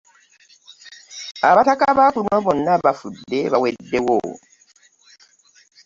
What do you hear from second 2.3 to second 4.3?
bona bafudde baweddewo.